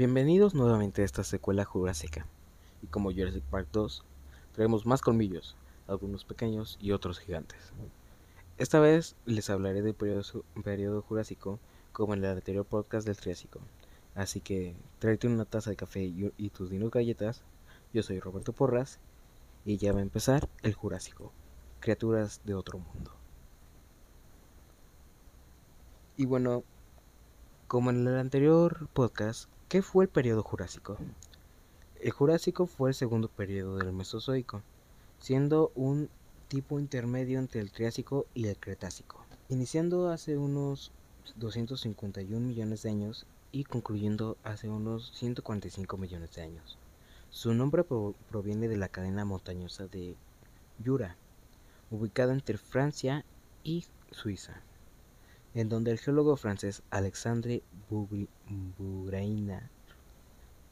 [0.00, 2.24] Bienvenidos nuevamente a esta secuela jurásica.
[2.80, 4.02] Y como Jurassic Park 2,
[4.52, 5.56] traemos más colmillos,
[5.86, 7.74] algunos pequeños y otros gigantes.
[8.56, 11.58] Esta vez les hablaré del periodo, jurásico
[11.92, 13.60] como en el anterior podcast del Triásico.
[14.14, 17.42] Así que tráete una taza de café y, tus dinos galletas.
[17.92, 19.00] Yo soy Roberto Porras
[19.66, 21.30] y ya va a empezar el Jurásico,
[21.80, 23.12] criaturas de otro mundo.
[26.16, 26.64] Y bueno,
[27.68, 30.96] como en el anterior podcast, ¿qué fue el periodo Jurásico?
[32.00, 34.62] El Jurásico fue el segundo periodo del Mesozoico,
[35.20, 36.10] siendo un
[36.48, 40.90] tipo intermedio entre el Triásico y el Cretácico, iniciando hace unos
[41.36, 46.76] 251 millones de años y concluyendo hace unos 145 millones de años.
[47.30, 50.16] Su nombre proviene de la cadena montañosa de
[50.84, 51.14] Jura,
[51.92, 53.24] ubicada entre Francia
[53.62, 54.62] y Suiza
[55.54, 59.68] en donde el geólogo francés Alexandre Bougrainard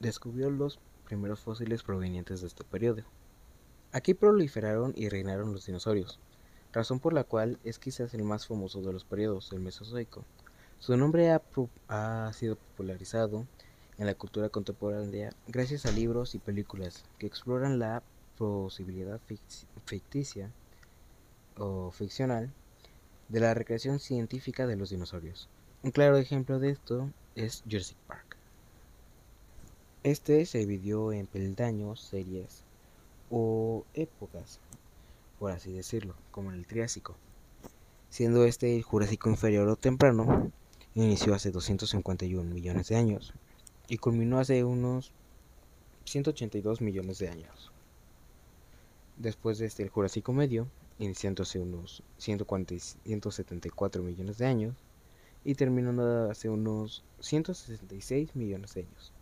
[0.01, 3.03] descubrió los primeros fósiles provenientes de este periodo.
[3.93, 6.21] Aquí proliferaron y reinaron los dinosaurios,
[6.73, 10.25] razón por la cual es quizás el más famoso de los periodos del Mesozoico.
[10.79, 13.47] Su nombre ha sido popularizado
[13.97, 18.03] en la cultura contemporánea gracias a libros y películas que exploran la
[18.37, 19.21] posibilidad
[19.87, 20.53] ficticia
[21.57, 22.53] o ficcional
[23.29, 25.49] de la recreación científica de los dinosaurios.
[25.83, 28.37] Un claro ejemplo de esto es Jurassic Park.
[30.03, 32.65] Este se dividió en peldaños, series
[33.31, 34.61] o épocas,
[35.39, 37.17] por así decirlo, como en el Triásico,
[38.09, 40.51] siendo este el Jurásico inferior o temprano,
[40.95, 43.35] inició hace 251 millones de años
[43.89, 45.13] y culminó hace unos
[46.05, 47.71] 182 millones de años.
[49.17, 50.69] Después de este el Jurásico medio,
[50.99, 54.77] iniciando hace unos 174 millones de años
[55.45, 59.13] y terminando hace unos 166 millones de años.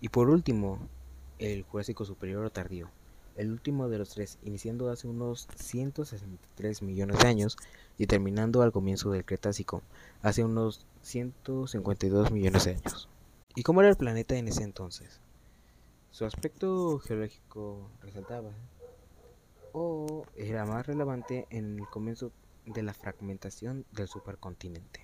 [0.00, 0.78] Y por último,
[1.38, 2.88] el Jurásico Superior Tardío,
[3.36, 7.56] el último de los tres, iniciando hace unos 163 millones de años
[7.96, 9.82] y terminando al comienzo del Cretácico,
[10.22, 13.08] hace unos 152 millones de años.
[13.54, 15.20] ¿Y cómo era el planeta en ese entonces?
[16.10, 18.50] Su aspecto geológico resaltaba
[19.72, 22.32] o era más relevante en el comienzo
[22.66, 25.00] de la fragmentación del supercontinente.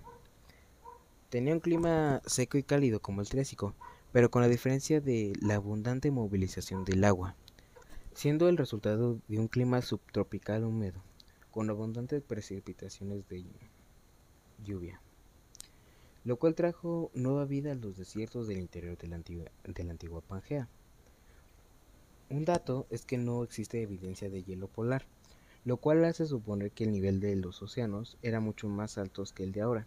[1.30, 3.74] Tenía un clima seco y cálido como el Triásico,
[4.12, 7.34] pero con la diferencia de la abundante movilización del agua,
[8.14, 11.02] siendo el resultado de un clima subtropical húmedo,
[11.50, 13.44] con abundantes precipitaciones de
[14.62, 15.00] lluvia,
[16.24, 19.90] lo cual trajo nueva vida a los desiertos del interior de la antigua, de la
[19.90, 20.68] antigua Pangea.
[22.34, 25.06] Un dato es que no existe evidencia de hielo polar,
[25.64, 29.44] lo cual hace suponer que el nivel de los océanos era mucho más alto que
[29.44, 29.86] el de ahora.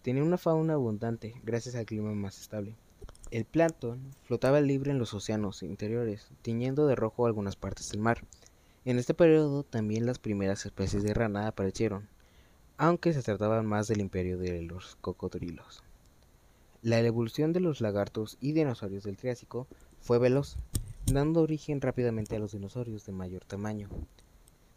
[0.00, 2.74] Tenía una fauna abundante gracias al clima más estable.
[3.30, 8.24] El plancton flotaba libre en los océanos interiores, tiñendo de rojo algunas partes del mar.
[8.86, 12.08] En este periodo también las primeras especies de rana aparecieron,
[12.78, 15.82] aunque se trataban más del imperio de los cocodrilos.
[16.80, 19.66] La evolución de los lagartos y dinosaurios del Triásico
[20.00, 20.56] fue veloz,
[21.12, 23.88] dando origen rápidamente a los dinosaurios de mayor tamaño,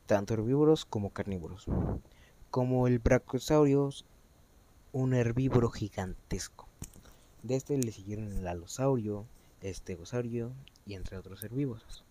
[0.06, 1.66] tanto herbívoros como carnívoros,
[2.50, 4.06] como el Brachiosaurus,
[4.94, 6.68] un herbívoro gigantesco.
[7.44, 9.26] De este le siguieron el alosaurio,
[9.62, 10.54] estegosaurio
[10.86, 12.06] y entre otros herbívoros.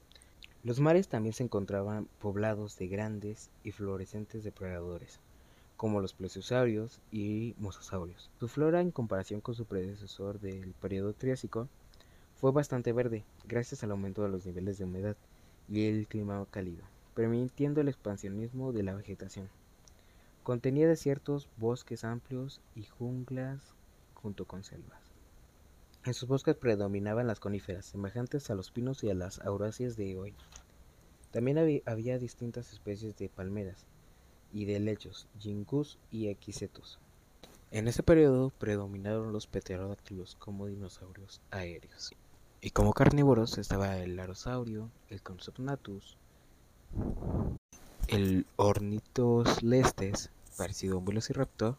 [0.64, 5.19] Los mares también se encontraban poblados de grandes y fluorescentes depredadores,
[5.78, 8.31] como los plesiosaurios y mosasaurios.
[8.38, 11.69] Su flora en comparación con su predecesor del periodo Triásico
[12.40, 15.14] fue bastante verde, gracias al aumento de los niveles de humedad
[15.68, 16.82] y el clima cálido,
[17.14, 19.50] permitiendo el expansionismo de la vegetación.
[20.42, 23.74] Contenía desiertos, bosques amplios y junglas
[24.14, 25.02] junto con selvas.
[26.06, 30.16] En sus bosques predominaban las coníferas, semejantes a los pinos y a las auráceas de
[30.16, 30.34] hoy.
[31.32, 33.84] También había distintas especies de palmeras
[34.50, 36.98] y de lechos, gingus y equisetos.
[37.70, 42.14] En ese periodo predominaron los pterodáctilos como dinosaurios aéreos.
[42.62, 46.18] Y como carnívoros estaba el larosaurio, el Compsognathus,
[48.08, 51.78] el Ornithoslestes, parecido a un velociraptor,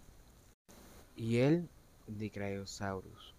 [1.15, 1.69] y el
[2.07, 3.35] Dicraeosaurus.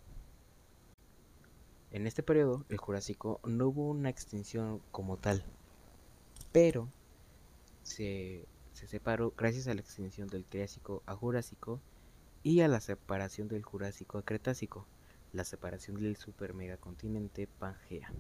[1.90, 5.42] En este periodo, el Jurásico, no hubo una extinción como tal,
[6.52, 6.88] pero
[7.82, 11.80] se, se separó gracias a la extinción del Triásico a Jurásico
[12.44, 14.86] y a la separación del Jurásico a Cretácico
[15.32, 18.12] la separación del super megacontinente Pangea.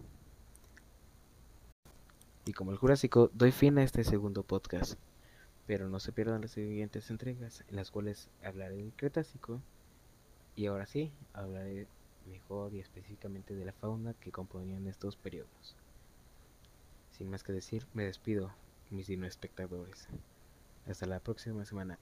[2.44, 4.98] Y como el Jurásico, doy fin a este segundo podcast,
[5.66, 9.60] pero no se pierdan las siguientes entregas en las cuales hablaré del Cretácico
[10.56, 11.86] y ahora sí, hablaré
[12.26, 15.76] mejor y específicamente de la fauna que componían estos periodos.
[17.12, 18.52] Sin más que decir, me despido,
[18.90, 20.08] mis dino espectadores.
[20.86, 21.98] Hasta la próxima semana.